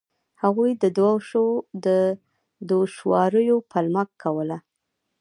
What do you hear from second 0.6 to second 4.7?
د دوشواریو پلمه کوله.